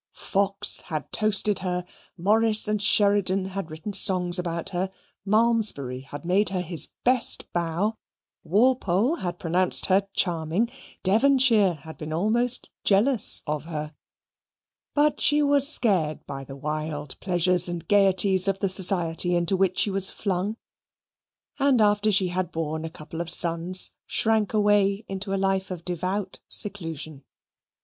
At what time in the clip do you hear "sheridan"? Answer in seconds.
2.81-3.45